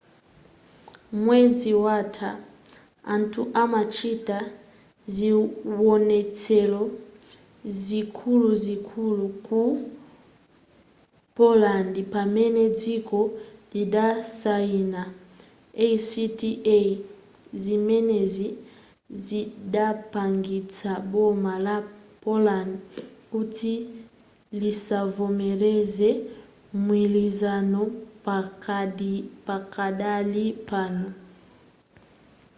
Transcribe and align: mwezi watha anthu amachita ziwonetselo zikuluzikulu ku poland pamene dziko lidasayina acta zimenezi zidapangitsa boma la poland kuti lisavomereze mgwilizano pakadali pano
mwezi 1.23 1.71
watha 1.85 2.31
anthu 3.13 3.41
amachita 3.63 4.37
ziwonetselo 5.15 6.83
zikuluzikulu 7.83 9.25
ku 9.47 9.61
poland 11.37 11.93
pamene 12.13 12.63
dziko 12.79 13.19
lidasayina 13.73 15.01
acta 15.87 16.79
zimenezi 17.63 18.47
zidapangitsa 19.25 20.91
boma 21.11 21.53
la 21.65 21.77
poland 22.23 22.71
kuti 23.31 23.73
lisavomereze 24.61 26.09
mgwilizano 26.79 27.81
pakadali 29.47 30.45
pano 30.69 31.07